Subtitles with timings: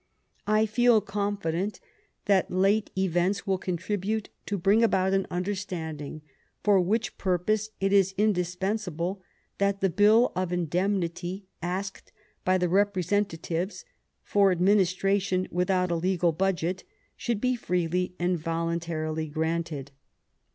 [0.47, 1.79] I feel confident
[2.25, 6.23] that late events will contribute to bring about an understanding,
[6.63, 9.21] for which purpose it is indispensable
[9.59, 12.11] that the Bill of Indemnity asked
[12.43, 13.85] from the representatives,
[14.23, 16.83] for administration without a legal budget,
[17.15, 19.91] should be freely and voluntarily granted."